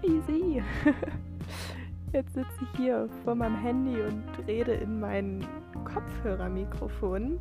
crazy. 0.00 0.62
Jetzt 2.12 2.34
sitze 2.34 2.48
ich 2.62 2.78
hier 2.78 3.08
vor 3.24 3.34
meinem 3.34 3.56
Handy 3.56 4.00
und 4.00 4.24
rede 4.46 4.72
in 4.72 5.00
mein 5.00 5.46
Kopfhörermikrofon. 5.84 7.38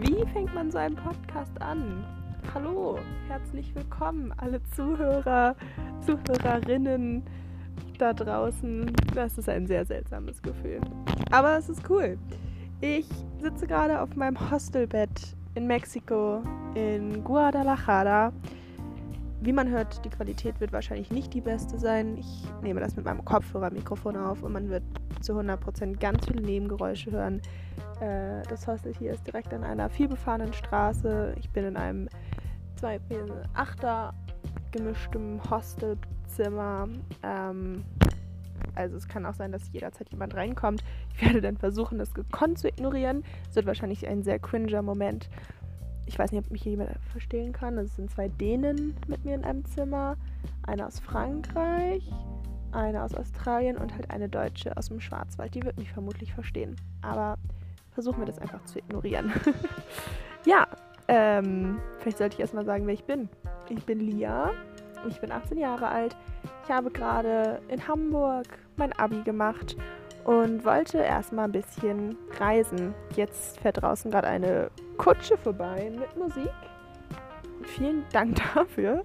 Wie 0.00 0.24
fängt 0.32 0.54
man 0.54 0.70
so 0.70 0.78
einen 0.78 0.96
Podcast 0.96 1.60
an? 1.60 2.04
Hallo, 2.54 2.98
herzlich 3.28 3.74
willkommen, 3.74 4.32
alle 4.36 4.62
Zuhörer, 4.74 5.56
Zuhörerinnen 6.00 7.22
da 7.98 8.12
draußen. 8.12 8.90
Das 9.14 9.36
ist 9.36 9.48
ein 9.48 9.66
sehr 9.66 9.84
seltsames 9.84 10.40
Gefühl. 10.42 10.80
Aber 11.30 11.58
es 11.58 11.68
ist 11.68 11.88
cool. 11.90 12.18
Ich 12.80 13.06
sitze 13.42 13.66
gerade 13.66 14.00
auf 14.00 14.14
meinem 14.16 14.38
Hostelbett 14.50 15.36
in 15.54 15.66
Mexiko, 15.66 16.42
in 16.74 17.24
Guadalajara 17.24 18.32
wie 19.40 19.52
man 19.52 19.68
hört, 19.68 20.04
die 20.04 20.10
Qualität 20.10 20.60
wird 20.60 20.72
wahrscheinlich 20.72 21.10
nicht 21.10 21.34
die 21.34 21.40
beste 21.40 21.78
sein. 21.78 22.16
Ich 22.16 22.44
nehme 22.62 22.80
das 22.80 22.96
mit 22.96 23.04
meinem 23.04 23.24
Kopfhörermikrofon 23.24 24.16
auf 24.16 24.42
und 24.42 24.52
man 24.52 24.68
wird 24.68 24.82
zu 25.20 25.34
100% 25.34 25.98
ganz 25.98 26.26
viele 26.26 26.42
Nebengeräusche 26.42 27.10
hören. 27.10 27.40
Äh, 28.00 28.42
das 28.48 28.66
Hostel 28.66 28.94
hier 28.94 29.12
ist 29.12 29.26
direkt 29.26 29.52
an 29.52 29.64
einer 29.64 29.90
vielbefahrenen 29.90 30.52
Straße. 30.52 31.34
Ich 31.38 31.50
bin 31.50 31.64
in 31.64 31.76
einem 31.76 32.08
2-8er 32.80 34.12
gemischtem 34.72 35.40
Hostelzimmer. 35.50 36.88
Ähm, 37.22 37.84
also 38.74 38.96
es 38.96 39.08
kann 39.08 39.26
auch 39.26 39.34
sein, 39.34 39.52
dass 39.52 39.72
jederzeit 39.72 40.10
jemand 40.10 40.34
reinkommt. 40.34 40.82
Ich 41.14 41.22
werde 41.22 41.40
dann 41.40 41.56
versuchen, 41.56 41.98
das 41.98 42.14
gekonnt 42.14 42.58
zu 42.58 42.68
ignorieren. 42.68 43.24
Es 43.48 43.56
wird 43.56 43.66
wahrscheinlich 43.66 44.06
ein 44.06 44.22
sehr 44.22 44.38
cringer 44.38 44.82
Moment 44.82 45.28
ich 46.06 46.18
weiß 46.18 46.32
nicht, 46.32 46.44
ob 46.44 46.50
mich 46.50 46.62
hier 46.62 46.72
jemand 46.72 46.90
verstehen 47.10 47.52
kann. 47.52 47.76
Es 47.78 47.96
sind 47.96 48.10
zwei 48.10 48.28
Dänen 48.28 48.96
mit 49.08 49.24
mir 49.24 49.34
in 49.34 49.44
einem 49.44 49.64
Zimmer. 49.64 50.16
Eine 50.66 50.86
aus 50.86 51.00
Frankreich, 51.00 52.10
eine 52.72 53.02
aus 53.02 53.14
Australien 53.14 53.76
und 53.76 53.92
halt 53.94 54.10
eine 54.10 54.28
Deutsche 54.28 54.76
aus 54.76 54.88
dem 54.88 55.00
Schwarzwald. 55.00 55.54
Die 55.54 55.62
wird 55.62 55.78
mich 55.78 55.92
vermutlich 55.92 56.32
verstehen. 56.32 56.76
Aber 57.02 57.36
versuchen 57.90 58.20
wir 58.20 58.26
das 58.26 58.38
einfach 58.38 58.64
zu 58.64 58.78
ignorieren. 58.78 59.32
ja, 60.46 60.66
ähm, 61.08 61.80
vielleicht 61.98 62.18
sollte 62.18 62.34
ich 62.34 62.40
erstmal 62.40 62.64
sagen, 62.64 62.86
wer 62.86 62.94
ich 62.94 63.04
bin. 63.04 63.28
Ich 63.68 63.84
bin 63.84 64.00
Lia. 64.00 64.52
Ich 65.08 65.20
bin 65.20 65.30
18 65.30 65.58
Jahre 65.58 65.88
alt. 65.88 66.16
Ich 66.64 66.70
habe 66.70 66.90
gerade 66.90 67.60
in 67.68 67.86
Hamburg 67.86 68.46
mein 68.76 68.92
Abi 68.94 69.22
gemacht 69.22 69.76
und 70.26 70.64
wollte 70.64 70.98
erstmal 70.98 71.44
ein 71.44 71.52
bisschen 71.52 72.16
reisen. 72.40 72.94
Jetzt 73.14 73.60
fährt 73.60 73.80
draußen 73.80 74.10
gerade 74.10 74.26
eine 74.26 74.70
Kutsche 74.98 75.36
vorbei 75.36 75.90
mit 75.96 76.16
Musik. 76.16 76.50
Vielen 77.62 78.04
Dank 78.12 78.36
dafür. 78.54 79.04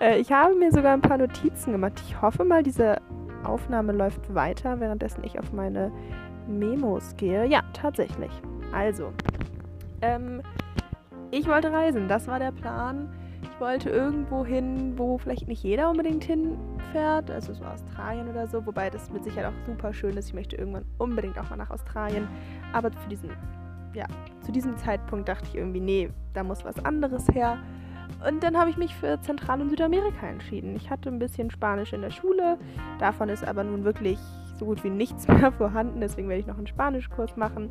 Äh, 0.00 0.18
ich 0.18 0.32
habe 0.32 0.56
mir 0.56 0.72
sogar 0.72 0.94
ein 0.94 1.00
paar 1.00 1.18
Notizen 1.18 1.72
gemacht. 1.72 2.02
Ich 2.04 2.20
hoffe 2.20 2.44
mal, 2.44 2.64
diese 2.64 2.96
Aufnahme 3.44 3.92
läuft 3.92 4.34
weiter, 4.34 4.80
währenddessen 4.80 5.22
ich 5.22 5.38
auf 5.38 5.52
meine 5.52 5.92
Memos 6.48 7.14
gehe. 7.16 7.46
Ja, 7.46 7.62
tatsächlich. 7.72 8.32
Also, 8.72 9.12
ähm, 10.02 10.42
ich 11.30 11.46
wollte 11.46 11.72
reisen. 11.72 12.08
Das 12.08 12.26
war 12.26 12.40
der 12.40 12.52
Plan. 12.52 13.08
Ich 13.58 13.60
wollte 13.60 13.90
irgendwo 13.90 14.46
hin, 14.46 14.96
wo 14.96 15.18
vielleicht 15.18 15.48
nicht 15.48 15.64
jeder 15.64 15.90
unbedingt 15.90 16.22
hinfährt, 16.22 17.28
also 17.28 17.52
so 17.54 17.64
Australien 17.64 18.28
oder 18.28 18.46
so, 18.46 18.64
wobei 18.64 18.88
das 18.88 19.10
mit 19.10 19.24
Sicherheit 19.24 19.52
auch 19.52 19.66
super 19.66 19.92
schön 19.92 20.16
ist. 20.16 20.28
Ich 20.28 20.34
möchte 20.34 20.54
irgendwann 20.54 20.84
unbedingt 20.96 21.36
auch 21.40 21.50
mal 21.50 21.56
nach 21.56 21.70
Australien. 21.70 22.28
Aber 22.72 22.92
für 22.92 23.08
diesen 23.08 23.30
ja, 23.94 24.06
zu 24.42 24.52
diesem 24.52 24.76
Zeitpunkt 24.76 25.28
dachte 25.28 25.46
ich 25.48 25.56
irgendwie, 25.56 25.80
nee, 25.80 26.08
da 26.34 26.44
muss 26.44 26.64
was 26.64 26.78
anderes 26.84 27.26
her. 27.32 27.58
Und 28.24 28.44
dann 28.44 28.56
habe 28.56 28.70
ich 28.70 28.76
mich 28.76 28.94
für 28.94 29.20
Zentral- 29.22 29.60
und 29.60 29.70
Südamerika 29.70 30.28
entschieden. 30.28 30.76
Ich 30.76 30.88
hatte 30.88 31.08
ein 31.08 31.18
bisschen 31.18 31.50
Spanisch 31.50 31.92
in 31.92 32.02
der 32.02 32.12
Schule, 32.12 32.58
davon 33.00 33.28
ist 33.28 33.44
aber 33.44 33.64
nun 33.64 33.82
wirklich 33.82 34.20
so 34.56 34.66
gut 34.66 34.84
wie 34.84 34.90
nichts 34.90 35.26
mehr 35.28 35.50
vorhanden, 35.50 36.00
deswegen 36.00 36.28
werde 36.28 36.42
ich 36.42 36.46
noch 36.46 36.58
einen 36.58 36.68
Spanischkurs 36.68 37.36
machen. 37.36 37.70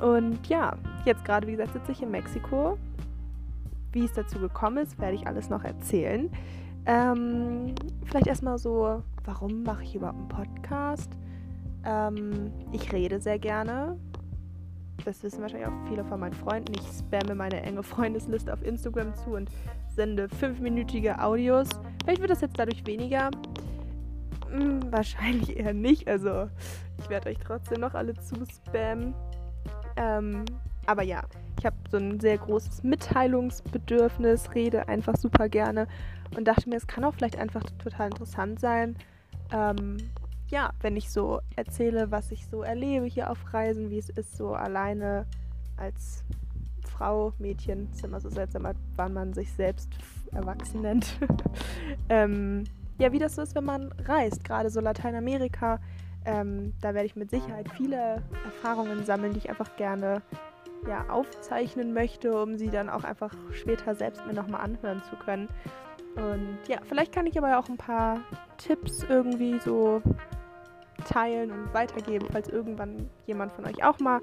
Und 0.00 0.44
ja, 0.48 0.76
jetzt 1.04 1.24
gerade, 1.24 1.46
wie 1.46 1.52
gesagt, 1.52 1.72
sitze 1.72 1.92
ich 1.92 2.02
in 2.02 2.10
Mexiko. 2.10 2.76
Wie 3.94 4.04
es 4.04 4.12
dazu 4.12 4.38
gekommen 4.38 4.78
ist, 4.78 4.98
werde 4.98 5.14
ich 5.14 5.26
alles 5.26 5.48
noch 5.48 5.64
erzählen. 5.64 6.30
Ähm, 6.84 7.74
vielleicht 8.04 8.26
erstmal 8.26 8.58
so, 8.58 9.02
warum 9.24 9.62
mache 9.62 9.84
ich 9.84 9.94
überhaupt 9.94 10.18
einen 10.18 10.28
Podcast? 10.28 11.10
Ähm, 11.84 12.52
ich 12.72 12.92
rede 12.92 13.20
sehr 13.20 13.38
gerne 13.38 13.96
das 15.04 15.22
wissen 15.22 15.42
wahrscheinlich 15.42 15.68
auch 15.68 15.88
viele 15.88 16.04
von 16.04 16.20
meinen 16.20 16.32
Freunden. 16.32 16.72
Ich 16.74 16.98
spamme 16.98 17.34
meine 17.34 17.62
enge 17.62 17.82
Freundesliste 17.82 18.52
auf 18.52 18.62
Instagram 18.62 19.14
zu 19.14 19.30
und 19.30 19.50
sende 19.94 20.28
fünfminütige 20.28 21.20
Audios. 21.20 21.68
Vielleicht 22.02 22.20
wird 22.20 22.30
das 22.30 22.40
jetzt 22.40 22.58
dadurch 22.58 22.86
weniger. 22.86 23.30
Hm, 24.50 24.80
wahrscheinlich 24.90 25.58
eher 25.58 25.74
nicht. 25.74 26.08
Also 26.08 26.48
ich 26.98 27.08
werde 27.10 27.30
euch 27.30 27.38
trotzdem 27.38 27.80
noch 27.80 27.94
alle 27.94 28.14
zuspammen. 28.14 29.14
Ähm, 29.96 30.44
aber 30.86 31.02
ja, 31.02 31.22
ich 31.64 31.66
habe 31.66 31.76
so 31.90 31.96
ein 31.96 32.20
sehr 32.20 32.36
großes 32.36 32.82
Mitteilungsbedürfnis, 32.82 34.54
rede 34.54 34.86
einfach 34.86 35.16
super 35.16 35.48
gerne 35.48 35.88
und 36.36 36.46
dachte 36.46 36.68
mir, 36.68 36.76
es 36.76 36.86
kann 36.86 37.04
auch 37.04 37.14
vielleicht 37.14 37.38
einfach 37.38 37.62
total 37.82 38.08
interessant 38.10 38.60
sein, 38.60 38.96
ähm, 39.50 39.96
ja, 40.48 40.72
wenn 40.82 40.94
ich 40.94 41.08
so 41.08 41.40
erzähle, 41.56 42.10
was 42.10 42.30
ich 42.32 42.46
so 42.48 42.62
erlebe 42.62 43.06
hier 43.06 43.30
auf 43.30 43.38
Reisen, 43.54 43.88
wie 43.88 43.96
es 43.96 44.10
ist, 44.10 44.36
so 44.36 44.52
alleine 44.52 45.24
als 45.78 46.22
Frau, 46.86 47.32
Mädchen, 47.38 47.88
ist 47.92 48.04
immer 48.04 48.20
so 48.20 48.28
seltsam, 48.28 48.68
wann 48.96 49.14
man 49.14 49.32
sich 49.32 49.50
selbst 49.50 49.88
erwachsen 50.32 50.82
nennt. 50.82 51.18
ähm, 52.10 52.64
ja, 52.98 53.10
wie 53.10 53.18
das 53.18 53.36
so 53.36 53.42
ist, 53.42 53.54
wenn 53.54 53.64
man 53.64 53.90
reist, 54.04 54.44
gerade 54.44 54.68
so 54.68 54.80
Lateinamerika. 54.80 55.80
Ähm, 56.26 56.74
da 56.82 56.92
werde 56.92 57.06
ich 57.06 57.16
mit 57.16 57.30
Sicherheit 57.30 57.70
viele 57.74 58.22
Erfahrungen 58.44 59.06
sammeln, 59.06 59.32
die 59.32 59.38
ich 59.38 59.48
einfach 59.48 59.76
gerne 59.76 60.20
ja, 60.88 61.04
aufzeichnen 61.08 61.92
möchte, 61.92 62.40
um 62.40 62.56
sie 62.56 62.68
dann 62.68 62.88
auch 62.88 63.04
einfach 63.04 63.34
später 63.52 63.94
selbst 63.94 64.26
mir 64.26 64.34
nochmal 64.34 64.60
anhören 64.60 65.02
zu 65.08 65.16
können. 65.16 65.48
Und 66.16 66.58
ja, 66.68 66.78
vielleicht 66.86 67.12
kann 67.12 67.26
ich 67.26 67.36
aber 67.36 67.58
auch 67.58 67.68
ein 67.68 67.76
paar 67.76 68.20
Tipps 68.56 69.04
irgendwie 69.08 69.58
so 69.58 70.00
teilen 71.04 71.50
und 71.50 71.74
weitergeben, 71.74 72.28
falls 72.30 72.48
irgendwann 72.48 73.10
jemand 73.26 73.52
von 73.52 73.66
euch 73.66 73.84
auch 73.84 73.98
mal 73.98 74.20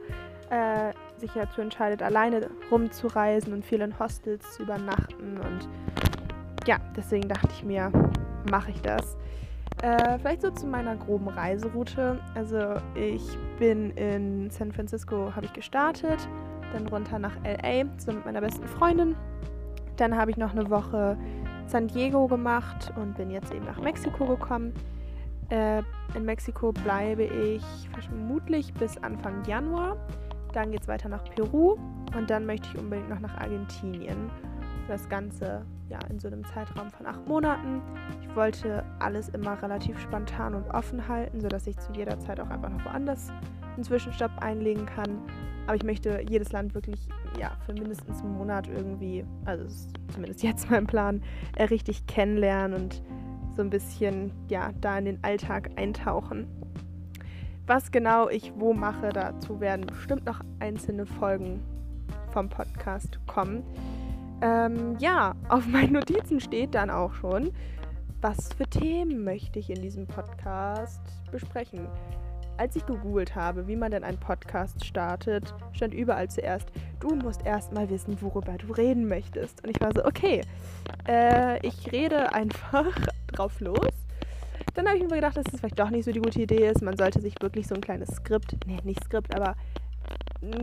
äh, 0.50 0.94
sich 1.18 1.32
dazu 1.34 1.62
entscheidet, 1.62 2.02
alleine 2.02 2.50
rumzureisen 2.70 3.54
und 3.54 3.66
viel 3.66 3.82
in 3.82 3.98
Hostels 4.00 4.54
zu 4.54 4.64
übernachten. 4.64 5.38
Und 5.38 5.70
ja, 6.66 6.78
deswegen 6.96 7.28
dachte 7.28 7.50
ich 7.54 7.64
mir, 7.64 7.92
mache 8.50 8.72
ich 8.72 8.82
das. 8.82 9.18
Äh, 9.82 10.20
vielleicht 10.20 10.42
so 10.42 10.52
zu 10.52 10.68
meiner 10.68 10.96
groben 10.96 11.28
Reiseroute. 11.28 12.20
Also 12.36 12.76
ich 12.96 13.24
bin 13.58 13.92
in 13.92 14.50
San 14.50 14.72
Francisco, 14.72 15.36
habe 15.36 15.46
ich 15.46 15.54
gestartet, 15.54 16.28
dann 16.74 16.88
runter 16.88 17.20
nach 17.20 17.36
LA, 17.44 17.86
so 17.98 18.12
mit 18.12 18.26
meiner 18.26 18.42
besten 18.42 18.68
Freundin. 18.68 19.16
Dann 19.98 20.18
habe 20.18 20.32
ich 20.32 20.38
noch 20.38 20.52
eine 20.52 20.70
Woche 20.70 21.18
San 21.68 21.88
Diego 21.88 22.28
gemacht 22.28 22.92
und 22.96 23.16
bin 23.16 23.30
jetzt 23.30 23.54
eben 23.54 23.66
nach 23.66 23.80
Mexiko 23.80 24.26
gekommen. 24.26 24.74
Äh, 25.50 25.84
in 26.16 26.26
Mexiko 26.26 26.72
bleibe 26.72 27.24
ich 27.24 27.64
vermutlich 28.00 28.74
bis 28.74 28.98
Anfang 28.98 29.44
Januar. 29.46 29.98
Dann 30.54 30.72
geht 30.72 30.82
es 30.82 30.88
weiter 30.88 31.10
nach 31.10 31.24
Peru 31.24 31.78
und 32.18 32.30
dann 32.30 32.46
möchte 32.46 32.68
ich 32.74 32.80
unbedingt 32.80 33.10
noch 33.10 33.20
nach 33.20 33.38
Argentinien. 33.38 34.30
Das 34.88 35.08
Ganze 35.08 35.66
ja 35.92 36.00
in 36.10 36.20
so 36.20 36.28
einem 36.28 36.44
Zeitraum 36.46 36.90
von 36.90 37.06
acht 37.06 37.28
Monaten. 37.28 37.82
Ich 38.22 38.36
wollte 38.36 38.84
alles 39.00 39.30
immer 39.30 39.62
relativ 39.62 40.00
spontan 40.00 40.56
und 40.56 40.70
offen 40.74 41.08
halten, 41.08 41.40
sodass 41.40 41.68
ich 41.68 41.78
zu 41.78 41.92
jeder 41.94 42.20
Zeit 42.20 42.40
auch 42.40 42.50
einfach 42.50 42.70
noch 42.70 42.84
woanders 42.86 43.32
einen 43.76 43.84
Zwischenstopp 43.84 44.32
einlegen 44.40 44.86
kann. 44.86 45.20
Aber 45.68 45.76
ich 45.76 45.84
möchte 45.84 46.22
jedes 46.28 46.52
Land 46.52 46.74
wirklich 46.74 47.08
ja, 47.40 47.52
für 47.66 47.74
mindestens 47.74 48.22
einen 48.22 48.38
Monat 48.38 48.68
irgendwie, 48.68 49.24
also 49.46 49.66
zumindest 50.14 50.44
jetzt 50.44 50.70
mein 50.70 50.88
Plan, 50.88 51.22
äh, 51.56 51.66
richtig 51.66 52.08
kennenlernen 52.08 52.82
und 52.82 53.02
so 53.56 53.62
ein 53.62 53.70
bisschen 53.70 54.32
ja, 54.50 54.72
da 54.82 54.98
in 54.98 55.06
den 55.06 55.24
Alltag 55.24 55.72
eintauchen. 55.76 56.48
Was 57.68 57.92
genau 57.92 58.28
ich 58.28 58.54
wo 58.58 58.74
mache, 58.74 59.10
dazu 59.10 59.60
werden 59.60 59.86
bestimmt 59.86 60.26
noch 60.26 60.42
einzelne 60.60 61.06
Folgen 61.06 61.62
vom 62.32 62.50
Podcast 62.50 63.20
kommen. 63.28 63.64
Ähm, 64.42 64.98
ja, 65.00 65.36
auf 65.50 65.68
meinen 65.68 65.94
Notizen 65.94 66.40
steht 66.40 66.74
dann 66.74 66.90
auch 66.90 67.14
schon, 67.14 67.52
was 68.22 68.54
für 68.54 68.66
Themen 68.66 69.24
möchte 69.24 69.60
ich 69.60 69.70
in 69.70 69.82
diesem 69.82 70.08
Podcast 70.08 71.02
besprechen. 71.32 71.88
Als 72.62 72.76
ich 72.76 72.86
gegoogelt 72.86 73.34
habe, 73.34 73.68
wie 73.68 73.76
man 73.76 73.90
denn 73.90 74.04
einen 74.04 74.20
Podcast 74.20 74.86
startet, 74.86 75.52
stand 75.74 75.96
überall 75.96 76.30
zuerst, 76.30 76.70
du 77.00 77.16
musst 77.16 77.44
erstmal 77.44 77.90
wissen, 77.90 78.22
worüber 78.22 78.56
du 78.60 78.72
reden 78.74 79.08
möchtest. 79.08 79.64
Und 79.64 79.72
ich 79.72 79.82
war 79.82 79.92
so, 79.96 80.06
okay, 80.06 80.42
äh, 81.08 81.58
ich 81.66 81.92
rede 81.92 82.32
einfach 82.36 82.86
drauf 83.32 83.60
los. 83.62 83.90
Dann 84.76 84.86
habe 84.88 84.98
ich 84.98 85.02
mir 85.02 85.16
gedacht, 85.16 85.38
dass 85.38 85.46
es 85.52 85.60
vielleicht 85.60 85.80
doch 85.80 85.90
nicht 85.90 86.06
so 86.06 86.12
die 86.12 86.20
gute 86.20 86.40
Idee 86.40 86.68
ist. 86.68 86.84
Man 86.84 86.96
sollte 86.96 87.20
sich 87.20 87.34
wirklich 87.42 87.66
so 87.66 87.74
ein 87.74 87.82
kleines 87.82 88.10
Skript, 88.10 88.56
nee, 88.68 88.78
nicht 88.84 89.04
Skript, 89.06 89.36
aber 89.36 89.56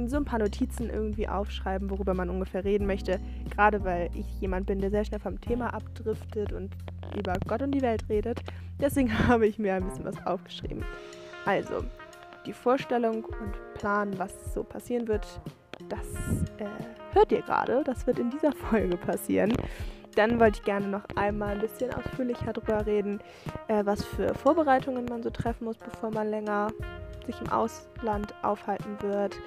so 0.07 0.19
ein 0.19 0.25
paar 0.25 0.39
Notizen 0.39 0.91
irgendwie 0.91 1.27
aufschreiben, 1.27 1.91
worüber 1.91 2.15
man 2.15 2.31
ungefähr 2.31 2.63
reden 2.65 2.87
möchte. 2.87 3.19
Gerade 3.51 3.83
weil 3.83 4.09
ich 4.15 4.41
jemand 4.41 4.67
bin, 4.67 4.79
der 4.81 4.91
sehr 4.91 5.05
schnell 5.05 5.19
vom 5.21 5.41
Thema 5.41 5.75
abdriftet 5.75 6.53
und 6.53 6.71
über 7.19 7.35
Gott 7.49 7.63
und 7.63 7.73
die 7.73 7.83
Welt 7.83 8.05
redet. 8.09 8.39
Deswegen 8.81 9.19
habe 9.27 9.49
ich 9.49 9.59
mir 9.59 9.75
ein 9.75 9.85
bisschen 9.85 10.05
was 10.05 10.25
aufgeschrieben. 10.25 10.85
Also, 11.49 11.83
die 12.45 12.53
Vorstellung 12.53 13.25
und 13.25 13.75
Plan, 13.79 14.19
was 14.19 14.53
so 14.53 14.63
passieren 14.63 15.09
wird, 15.09 15.27
das 15.89 16.07
äh, 16.59 16.67
hört 17.15 17.33
ihr 17.33 17.41
gerade. 17.41 17.83
Das 17.85 18.07
wird 18.07 18.19
in 18.19 18.29
dieser 18.29 18.53
Folge 18.71 18.99
passieren. 18.99 19.55
Dann 20.15 20.39
wollte 20.39 20.59
ich 20.59 20.65
gerne 20.67 20.87
noch 20.87 21.05
einmal 21.17 21.55
ein 21.55 21.61
bisschen 21.61 21.91
ausführlicher 21.95 22.53
darüber 22.53 22.85
reden, 22.85 23.23
äh, 23.69 23.83
was 23.87 24.05
für 24.05 24.35
Vorbereitungen 24.35 25.07
man 25.07 25.23
so 25.23 25.31
treffen 25.31 25.65
muss, 25.65 25.79
bevor 25.79 26.11
man 26.11 26.29
länger 26.29 26.69
sich 27.25 27.41
im 27.41 27.49
Ausland 27.49 28.35
aufhalten 28.43 28.99
wird. 29.01 29.41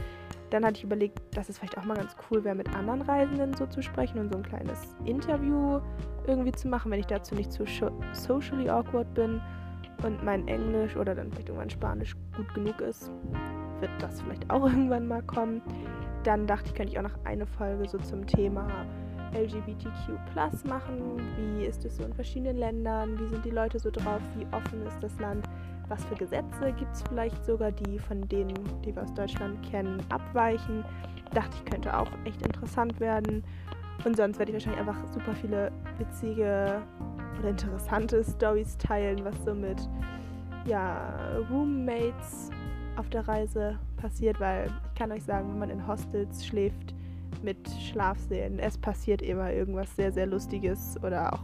Dann 0.49 0.65
hatte 0.65 0.77
ich 0.77 0.83
überlegt, 0.83 1.19
dass 1.37 1.49
es 1.49 1.59
vielleicht 1.59 1.77
auch 1.77 1.85
mal 1.85 1.97
ganz 1.97 2.15
cool 2.31 2.43
wäre, 2.43 2.55
mit 2.55 2.73
anderen 2.75 3.03
Reisenden 3.03 3.53
so 3.53 3.67
zu 3.67 3.83
sprechen 3.83 4.17
und 4.17 4.31
so 4.31 4.39
ein 4.39 4.43
kleines 4.43 4.95
Interview 5.05 5.79
irgendwie 6.25 6.51
zu 6.51 6.67
machen, 6.67 6.89
wenn 6.91 6.99
ich 6.99 7.05
dazu 7.05 7.35
nicht 7.35 7.51
zu 7.51 7.63
socially 8.13 8.71
awkward 8.71 9.13
bin 9.13 9.39
und 10.03 10.23
mein 10.23 10.47
Englisch 10.47 10.95
oder 10.95 11.15
dann 11.15 11.31
vielleicht 11.31 11.49
irgendwann 11.49 11.69
Spanisch 11.69 12.15
gut 12.35 12.53
genug 12.53 12.79
ist, 12.81 13.11
wird 13.79 13.91
das 13.99 14.21
vielleicht 14.21 14.49
auch 14.49 14.63
irgendwann 14.67 15.07
mal 15.07 15.21
kommen. 15.23 15.61
Dann 16.23 16.45
dachte 16.47 16.67
ich, 16.67 16.75
könnte 16.75 16.93
ich 16.93 16.99
auch 16.99 17.03
noch 17.03 17.25
eine 17.25 17.45
Folge 17.45 17.87
so 17.87 17.97
zum 17.97 18.25
Thema 18.27 18.67
LGBTQ 19.33 20.65
machen. 20.67 21.21
Wie 21.37 21.65
ist 21.65 21.85
es 21.85 21.97
so 21.97 22.03
in 22.03 22.13
verschiedenen 22.13 22.57
Ländern? 22.57 23.17
Wie 23.19 23.27
sind 23.27 23.45
die 23.45 23.49
Leute 23.49 23.79
so 23.79 23.89
drauf? 23.89 24.21
Wie 24.35 24.45
offen 24.55 24.85
ist 24.85 25.01
das 25.01 25.17
Land? 25.19 25.47
Was 25.87 26.03
für 26.05 26.15
Gesetze 26.15 26.71
gibt 26.77 26.93
es 26.93 27.03
vielleicht 27.03 27.43
sogar, 27.43 27.71
die 27.71 27.99
von 27.99 28.27
denen, 28.27 28.53
die 28.85 28.95
wir 28.95 29.03
aus 29.03 29.13
Deutschland 29.13 29.61
kennen, 29.63 30.01
abweichen? 30.09 30.85
Dachte 31.33 31.55
ich, 31.57 31.65
könnte 31.65 31.97
auch 31.97 32.09
echt 32.25 32.41
interessant 32.41 32.99
werden. 32.99 33.43
Und 34.03 34.17
sonst 34.17 34.39
werde 34.39 34.51
ich 34.51 34.55
wahrscheinlich 34.55 34.79
einfach 34.79 35.07
super 35.07 35.33
viele 35.35 35.71
witzige 35.97 36.81
oder 37.39 37.49
interessante 37.49 38.23
Stories 38.35 38.77
teilen, 38.77 39.23
was 39.23 39.35
so 39.43 39.53
mit 39.53 39.77
ja, 40.65 41.37
Roommates 41.49 42.49
auf 42.97 43.09
der 43.09 43.27
Reise 43.27 43.79
passiert, 43.97 44.39
weil 44.39 44.67
ich 44.67 44.99
kann 44.99 45.11
euch 45.11 45.23
sagen, 45.23 45.49
wenn 45.49 45.59
man 45.59 45.69
in 45.69 45.87
Hostels 45.87 46.45
schläft 46.45 46.93
mit 47.41 47.57
Schlafsälen, 47.69 48.59
es 48.59 48.77
passiert 48.77 49.21
immer 49.21 49.51
irgendwas 49.51 49.95
sehr, 49.95 50.11
sehr 50.11 50.27
Lustiges 50.27 50.97
oder 51.03 51.33
auch 51.33 51.43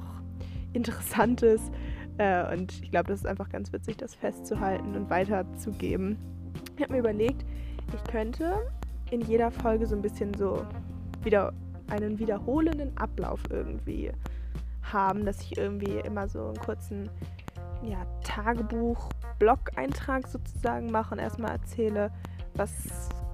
Interessantes. 0.73 1.71
Äh, 2.17 2.53
und 2.53 2.83
ich 2.83 2.91
glaube, 2.91 3.09
das 3.09 3.21
ist 3.21 3.25
einfach 3.25 3.49
ganz 3.49 3.71
witzig, 3.73 3.97
das 3.97 4.13
festzuhalten 4.13 4.95
und 4.95 5.09
weiterzugeben. 5.09 6.17
Ich 6.75 6.83
habe 6.83 6.93
mir 6.93 6.99
überlegt, 6.99 7.45
ich 7.93 8.11
könnte 8.11 8.69
in 9.11 9.21
jeder 9.21 9.51
Folge 9.51 9.87
so 9.87 9.95
ein 9.95 10.01
bisschen 10.01 10.33
so 10.33 10.65
wieder 11.23 11.53
einen 11.89 12.19
wiederholenden 12.19 12.95
Ablauf 12.97 13.41
irgendwie 13.49 14.11
haben, 14.83 15.25
dass 15.25 15.41
ich 15.41 15.57
irgendwie 15.57 15.99
immer 16.05 16.27
so 16.27 16.47
einen 16.47 16.57
kurzen 16.57 17.09
ja, 17.83 18.06
Tagebuch-Blog-Eintrag 18.24 20.27
sozusagen 20.27 20.91
mache 20.91 21.15
und 21.15 21.19
erstmal 21.19 21.51
erzähle, 21.51 22.12
was 22.56 22.71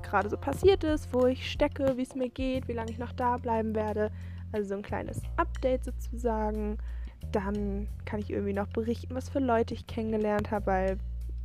gerade 0.01 0.29
so 0.29 0.37
passiert 0.37 0.83
ist, 0.83 1.11
wo 1.13 1.25
ich 1.25 1.51
stecke, 1.51 1.97
wie 1.97 2.03
es 2.03 2.13
mir 2.15 2.29
geht, 2.29 2.67
wie 2.67 2.73
lange 2.73 2.91
ich 2.91 2.99
noch 2.99 3.13
da 3.13 3.37
bleiben 3.37 3.73
werde. 3.75 4.11
Also 4.51 4.69
so 4.69 4.75
ein 4.75 4.83
kleines 4.83 5.21
Update 5.37 5.85
sozusagen. 5.85 6.77
Dann 7.31 7.87
kann 8.05 8.19
ich 8.19 8.29
irgendwie 8.29 8.53
noch 8.53 8.67
berichten, 8.67 9.15
was 9.15 9.29
für 9.29 9.39
Leute 9.39 9.73
ich 9.73 9.87
kennengelernt 9.87 10.51
habe, 10.51 10.67
weil 10.67 10.99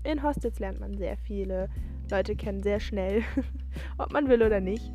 in 0.05 0.23
Hostels 0.23 0.59
lernt 0.59 0.81
man 0.81 0.99
sehr 0.99 1.17
viele 1.17 1.71
Leute 2.11 2.37
kennen 2.37 2.62
sehr 2.62 2.81
schnell, 2.81 3.23
ob 3.99 4.12
man 4.12 4.29
will 4.29 4.43
oder 4.43 4.61
nicht. 4.61 4.93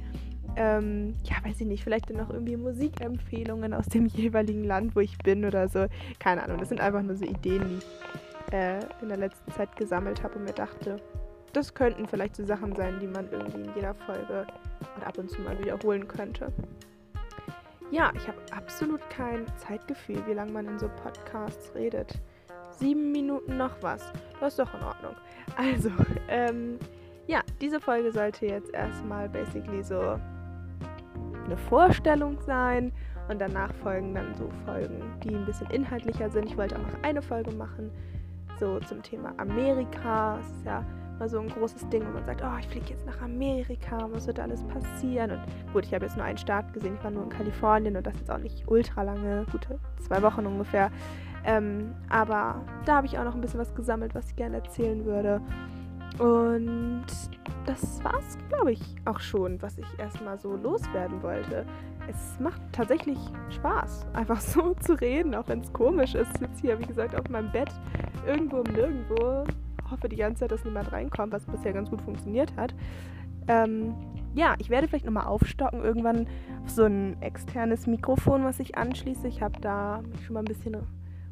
Ähm, 0.56 1.16
ja, 1.24 1.36
weiß 1.44 1.62
ich 1.62 1.68
nicht, 1.68 1.84
vielleicht 1.84 2.10
dann 2.10 2.18
noch 2.18 2.30
irgendwie 2.30 2.58
Musikempfehlungen 2.58 3.74
aus 3.74 3.88
dem 3.88 4.06
jeweiligen 4.08 4.64
Land, 4.64 4.96
wo 4.96 5.00
ich 5.00 5.18
bin 5.18 5.46
oder 5.46 5.68
so. 5.68 5.88
Keine 6.20 6.44
Ahnung, 6.44 6.58
das 6.60 6.70
sind 6.70 6.82
einfach 6.82 7.02
nur 7.02 7.16
so 7.16 7.26
Ideen, 7.26 7.68
die 7.68 7.78
ich 7.78 8.54
äh, 8.54 8.80
in 9.02 9.10
der 9.10 9.18
letzten 9.18 9.52
Zeit 9.52 9.76
gesammelt 9.76 10.24
habe 10.24 10.36
und 10.36 10.46
mir 10.46 10.54
dachte, 10.54 10.98
das 11.54 11.74
könnten 11.74 12.08
vielleicht 12.08 12.36
so 12.36 12.46
Sachen 12.46 12.76
sein, 12.76 13.00
die 13.00 13.08
man 13.08 13.30
irgendwie 13.32 13.62
in 13.62 13.76
jeder 13.76 13.94
Folge 13.94 14.48
oder 14.98 15.08
ab 15.08 15.18
und 15.18 15.30
zu 15.30 15.42
mal 15.42 15.58
wiederholen 15.60 16.08
könnte. 16.08 16.52
Ja, 17.92 18.12
ich 18.16 18.28
habe 18.28 18.40
absolut 18.52 19.08
kein 19.12 19.46
Zeitgefühl, 19.58 20.26
wie 20.26 20.34
lange 20.34 20.52
man 20.52 20.68
in 20.68 20.80
so 20.80 20.90
Podcasts 21.04 21.74
redet. 21.76 22.20
Sieben 22.72 23.12
Minuten 23.12 23.58
noch 23.58 23.76
was. 23.82 24.12
Das 24.40 24.54
ist 24.54 24.60
doch 24.60 24.74
in 24.74 24.84
Ordnung. 24.84 25.16
Also, 25.56 25.92
ähm, 26.28 26.80
ja, 27.28 27.42
diese 27.62 27.80
Folge 27.80 28.12
sollte 28.12 28.48
jetzt 28.48 28.74
erstmal 28.74 29.30
basically 29.30 29.84
so 29.84 30.20
eine 31.46 31.58
Vorstellung 31.58 32.38
sein 32.46 32.92
und 33.30 33.40
danach 33.40 33.74
folgen 33.76 34.14
dann 34.14 34.34
so 34.36 34.50
Folgen, 34.66 35.02
die 35.24 35.36
ein 35.36 35.46
bisschen 35.46 35.70
inhaltlicher 35.70 36.30
sind. 36.30 36.46
Ich 36.46 36.58
wollte 36.58 36.76
auch 36.76 36.82
noch 36.82 37.04
eine 37.04 37.22
Folge 37.22 37.52
machen, 37.52 37.92
so 38.60 38.80
zum 38.82 39.02
Thema 39.02 39.34
Amerika. 39.38 40.38
Das 40.38 40.50
ist 40.58 40.66
ja 40.66 40.86
mal 41.20 41.30
so 41.30 41.40
ein 41.40 41.50
großes 41.50 41.88
Ding, 41.90 42.06
wo 42.06 42.12
man 42.12 42.26
sagt, 42.26 42.42
oh, 42.44 42.58
ich 42.60 42.68
fliege 42.68 42.90
jetzt 42.90 43.06
nach 43.06 43.22
Amerika, 43.22 44.08
was 44.12 44.28
wird 44.28 44.40
alles 44.40 44.64
passieren? 44.64 45.32
Und 45.32 45.42
gut, 45.72 45.86
ich 45.86 45.94
habe 45.94 46.06
jetzt 46.06 46.18
nur 46.18 46.26
einen 46.26 46.38
Start 46.38 46.74
gesehen, 46.74 46.96
ich 46.98 47.04
war 47.04 47.12
nur 47.12 47.24
in 47.24 47.30
Kalifornien 47.30 47.96
und 47.96 48.06
das 48.06 48.16
jetzt 48.16 48.32
auch 48.32 48.40
nicht 48.40 48.64
ultra 48.68 49.04
lange, 49.04 49.46
gute 49.52 49.80
zwei 50.00 50.22
Wochen 50.22 50.46
ungefähr. 50.46 50.92
Ähm, 51.46 51.94
aber 52.10 52.62
da 52.86 52.98
habe 52.98 53.08
ich 53.08 53.18
auch 53.20 53.24
noch 53.24 53.36
ein 53.36 53.42
bisschen 53.42 53.60
was 53.60 53.76
gesammelt, 53.76 54.16
was 54.16 54.30
ich 54.30 54.36
gerne 54.36 54.58
erzählen 54.58 55.06
würde. 55.06 55.42
Und 56.20 57.06
das 57.66 58.04
war's, 58.04 58.38
glaube 58.50 58.74
ich, 58.74 58.82
auch 59.06 59.20
schon, 59.20 59.62
was 59.62 59.78
ich 59.78 59.88
erstmal 59.98 60.38
so 60.38 60.56
loswerden 60.56 61.22
wollte. 61.24 61.66
Es 62.08 62.40
macht 62.40 62.62
tatsächlich 62.72 63.18
Spaß, 63.50 64.08
einfach 64.14 64.42
so 64.42 64.74
zu 64.76 64.94
reden, 64.94 65.34
auch 65.36 65.48
wenn 65.48 65.62
es 65.62 65.72
komisch 65.74 66.16
ist. 66.16 66.30
Ich 66.34 66.40
sitze 66.40 66.62
hier, 66.62 66.80
wie 66.80 66.86
gesagt, 66.86 67.16
auf 67.20 67.30
meinem 67.30 67.52
Bett, 67.52 67.70
irgendwo 68.28 68.62
im 68.62 68.74
Nirgendwo. 68.74 69.46
Hoffe 69.90 70.10
die 70.10 70.16
ganze 70.16 70.42
Zeit, 70.42 70.52
dass 70.52 70.66
niemand 70.66 70.92
reinkommt, 70.92 71.34
was 71.34 71.46
bisher 71.46 71.74
ganz 71.74 71.90
gut 71.90 72.02
funktioniert 72.02 72.56
hat. 72.58 72.74
Ähm, 73.48 73.94
ja, 74.34 74.56
ich 74.58 74.70
werde 74.70 74.88
vielleicht 74.88 75.06
nochmal 75.06 75.26
aufstocken, 75.26 75.84
irgendwann 75.84 76.28
auf 76.64 76.70
so 76.70 76.84
ein 76.84 77.22
externes 77.22 77.88
Mikrofon, 77.88 78.44
was 78.44 78.60
ich 78.60 78.78
anschließe. 78.78 79.28
Ich 79.28 79.42
habe 79.42 79.60
da 79.62 80.02
mich 80.10 80.26
schon 80.26 80.34
mal 80.34 80.40
ein 80.40 80.46
bisschen 80.46 80.78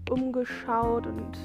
umgeschaut 0.09 1.07
und 1.07 1.37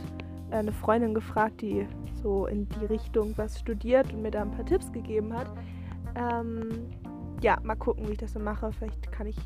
eine 0.50 0.72
Freundin 0.72 1.14
gefragt, 1.14 1.60
die 1.60 1.86
so 2.22 2.46
in 2.46 2.68
die 2.68 2.86
Richtung 2.86 3.32
was 3.36 3.58
studiert 3.58 4.12
und 4.12 4.22
mir 4.22 4.30
da 4.30 4.42
ein 4.42 4.50
paar 4.50 4.64
Tipps 4.64 4.90
gegeben 4.92 5.32
hat. 5.32 5.48
Ähm, 6.14 6.88
ja, 7.42 7.58
mal 7.62 7.76
gucken, 7.76 8.08
wie 8.08 8.12
ich 8.12 8.18
das 8.18 8.32
so 8.32 8.38
mache. 8.38 8.72
Vielleicht 8.72 9.12
kann 9.12 9.26
ich, 9.26 9.36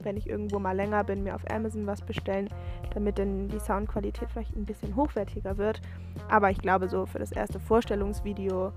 wenn 0.00 0.16
ich 0.16 0.28
irgendwo 0.28 0.58
mal 0.58 0.76
länger 0.76 1.04
bin, 1.04 1.22
mir 1.22 1.34
auf 1.34 1.50
Amazon 1.50 1.86
was 1.86 2.02
bestellen, 2.02 2.48
damit 2.92 3.18
dann 3.18 3.48
die 3.48 3.58
Soundqualität 3.58 4.30
vielleicht 4.30 4.54
ein 4.56 4.66
bisschen 4.66 4.94
hochwertiger 4.96 5.56
wird. 5.56 5.80
Aber 6.28 6.50
ich 6.50 6.58
glaube, 6.58 6.88
so 6.88 7.06
für 7.06 7.18
das 7.18 7.32
erste 7.32 7.60
Vorstellungsvideo 7.60 8.72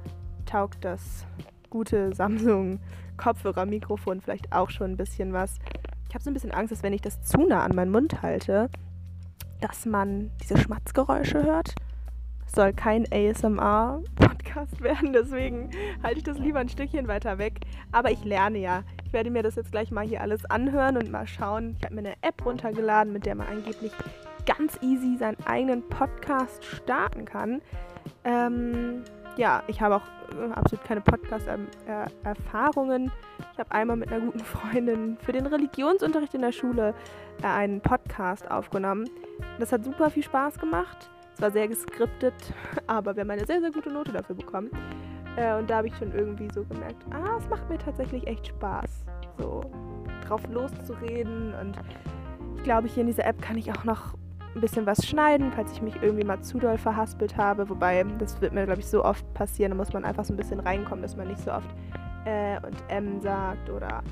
taugt 0.46 0.84
das 0.86 1.26
gute 1.70 2.14
Samsung 2.14 2.80
Kopfhörermikrofon 3.18 4.22
vielleicht 4.22 4.52
auch 4.52 4.70
schon 4.70 4.92
ein 4.92 4.98
bisschen 4.98 5.34
was. 5.34 5.58
Ich 6.10 6.16
habe 6.16 6.24
so 6.24 6.30
ein 6.30 6.34
bisschen 6.34 6.52
Angst, 6.52 6.72
dass 6.72 6.84
wenn 6.84 6.94
ich 6.94 7.02
das 7.02 7.22
zu 7.22 7.46
nah 7.46 7.64
an 7.64 7.76
meinen 7.76 7.92
Mund 7.92 8.22
halte, 8.22 8.70
dass 9.62 9.86
man 9.86 10.32
diese 10.42 10.58
Schmatzgeräusche 10.58 11.44
hört. 11.44 11.74
soll 12.46 12.74
kein 12.74 13.06
ASMR-Podcast 13.12 14.82
werden, 14.82 15.14
deswegen 15.14 15.70
halte 16.04 16.18
ich 16.18 16.24
das 16.24 16.38
lieber 16.38 16.60
ein 16.60 16.68
Stückchen 16.68 17.08
weiter 17.08 17.38
weg. 17.38 17.62
Aber 17.94 18.12
ich 18.12 18.26
lerne 18.26 18.58
ja. 18.58 18.84
Ich 19.06 19.14
werde 19.14 19.30
mir 19.30 19.44
das 19.44 19.56
jetzt 19.56 19.72
gleich 19.72 19.92
mal 19.92 20.06
hier 20.06 20.22
alles 20.22 20.44
anhören 20.46 20.98
und 20.98 21.10
mal 21.10 21.28
schauen. 21.28 21.76
Ich 21.78 21.86
habe 21.86 21.96
mir 21.96 22.02
eine 22.02 22.16
App 22.22 22.46
runtergeladen, 22.46 23.14
mit 23.14 23.26
der 23.26 23.36
man 23.36 23.48
angeblich 23.48 23.94
ganz 24.46 24.78
easy 24.82 25.16
seinen 25.18 25.38
eigenen 25.46 25.88
Podcast 25.88 26.66
starten 26.66 27.26
kann. 27.26 27.62
Ähm, 28.24 29.04
ja, 29.38 29.64
ich 29.68 29.82
habe 29.82 29.96
auch 29.96 30.04
äh, 30.36 30.52
absolut 30.54 30.86
keine 30.86 31.02
Podcast-Erfahrungen. 31.02 33.12
Ich 33.54 33.60
habe 33.60 33.72
einmal 33.72 33.98
mit 33.98 34.12
einer 34.12 34.26
guten 34.26 34.40
Freundin 34.40 35.18
für 35.24 35.32
den 35.32 35.46
Religionsunterricht 35.46 36.34
in 36.34 36.42
der 36.42 36.52
Schule 36.52 36.94
äh, 37.42 37.48
einen 37.48 37.82
Podcast 37.82 38.50
aufgenommen. 38.50 39.10
Das 39.60 39.72
hat 39.72 39.84
super 39.84 40.10
viel 40.10 40.24
Spaß 40.24 40.60
gemacht. 40.60 41.10
Es 41.36 41.42
war 41.42 41.52
sehr 41.52 41.68
geskriptet, 41.68 42.34
aber 42.88 43.16
wir 43.16 43.22
haben 43.22 43.32
eine 43.32 43.46
sehr, 43.46 43.62
sehr 43.62 43.72
gute 43.72 43.90
Note 43.90 44.12
dafür 44.12 44.36
bekommen. 44.36 44.70
Äh, 45.38 45.56
und 45.56 45.70
da 45.70 45.78
habe 45.78 45.88
ich 45.88 45.96
schon 45.96 46.14
irgendwie 46.14 46.50
so 46.54 46.64
gemerkt, 46.66 47.04
ah, 47.12 47.38
es 47.38 47.48
macht 47.50 47.70
mir 47.70 47.78
tatsächlich 47.78 48.28
echt 48.28 48.48
Spaß, 48.48 49.06
so 49.38 49.62
drauf 50.28 50.42
loszureden. 50.50 51.54
Und 51.56 51.78
ich 52.58 52.64
glaube, 52.64 52.88
hier 52.88 53.02
in 53.02 53.08
dieser 53.08 53.26
App 53.26 53.42
kann 53.42 53.58
ich 53.58 53.72
auch 53.72 53.84
noch 53.84 54.16
ein 54.56 54.62
bisschen 54.62 54.86
was 54.86 55.06
schneiden, 55.06 55.52
falls 55.56 55.72
ich 55.72 55.82
mich 55.82 55.96
irgendwie 56.02 56.26
mal 56.26 56.42
zu 56.42 56.60
doll 56.60 56.78
verhaspelt 56.78 57.38
habe. 57.38 57.70
Wobei, 57.70 58.04
das 58.20 58.42
wird 58.42 58.54
mir, 58.54 58.66
glaube 58.66 58.82
ich, 58.82 58.88
so 58.88 59.04
oft 59.04 59.34
passieren. 59.34 59.72
Da 59.72 59.78
muss 59.78 59.94
man 59.94 60.04
einfach 60.04 60.26
so 60.26 60.34
ein 60.34 60.38
bisschen 60.38 60.60
reinkommen, 60.60 61.02
dass 61.02 61.16
man 61.16 61.28
nicht 61.28 61.40
so 61.40 61.52
oft 61.52 61.70
äh 62.26 62.58
und 62.58 62.76
M 62.90 63.20
sagt 63.22 63.70
oder 63.70 64.04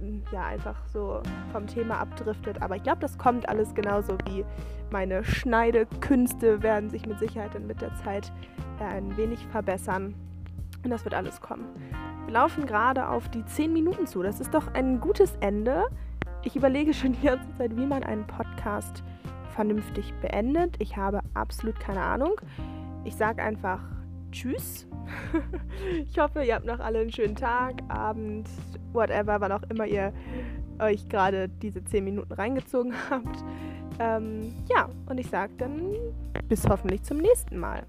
mm, 0.00 0.20
ja, 0.32 0.46
einfach 0.46 0.76
so 0.86 1.22
vom 1.52 1.66
Thema 1.66 2.00
abdriftet. 2.00 2.60
Aber 2.60 2.76
ich 2.76 2.82
glaube, 2.82 3.00
das 3.00 3.16
kommt 3.16 3.48
alles 3.48 3.74
genauso 3.74 4.18
wie 4.26 4.44
meine 4.90 5.22
Schneidekünste 5.22 6.62
werden 6.62 6.90
sich 6.90 7.06
mit 7.06 7.18
Sicherheit 7.20 7.54
dann 7.54 7.66
mit 7.66 7.80
der 7.80 7.94
Zeit 7.94 8.32
äh, 8.80 8.84
ein 8.84 9.16
wenig 9.16 9.46
verbessern. 9.46 10.14
Und 10.82 10.90
das 10.90 11.04
wird 11.04 11.14
alles 11.14 11.40
kommen. 11.40 11.66
Wir 12.26 12.34
laufen 12.34 12.66
gerade 12.66 13.08
auf 13.08 13.28
die 13.28 13.44
10 13.44 13.72
Minuten 13.72 14.06
zu. 14.06 14.22
Das 14.22 14.40
ist 14.40 14.52
doch 14.52 14.74
ein 14.74 15.00
gutes 15.00 15.36
Ende. 15.40 15.84
Ich 16.42 16.56
überlege 16.56 16.94
schon 16.94 17.12
die 17.12 17.26
ganze 17.26 17.46
Zeit, 17.56 17.76
wie 17.76 17.86
man 17.86 18.02
einen 18.02 18.26
Podcast 18.26 19.02
vernünftig 19.50 20.12
beendet. 20.20 20.76
Ich 20.78 20.96
habe 20.96 21.20
absolut 21.34 21.78
keine 21.80 22.02
Ahnung. 22.02 22.40
Ich 23.04 23.16
sage 23.16 23.42
einfach 23.42 23.80
Tschüss. 24.32 24.86
ich 26.10 26.18
hoffe, 26.18 26.44
ihr 26.44 26.54
habt 26.54 26.66
noch 26.66 26.80
alle 26.80 27.00
einen 27.00 27.12
schönen 27.12 27.34
Tag, 27.34 27.82
Abend, 27.88 28.48
whatever, 28.92 29.40
wann 29.40 29.52
auch 29.52 29.62
immer 29.68 29.86
ihr 29.86 30.12
euch 30.78 31.08
gerade 31.08 31.48
diese 31.48 31.84
10 31.84 32.04
Minuten 32.04 32.32
reingezogen 32.32 32.94
habt. 33.10 33.44
Ähm, 33.98 34.54
ja, 34.68 34.88
und 35.06 35.18
ich 35.18 35.28
sage 35.28 35.52
dann 35.58 35.94
bis 36.48 36.66
hoffentlich 36.68 37.02
zum 37.02 37.18
nächsten 37.18 37.58
Mal. 37.58 37.82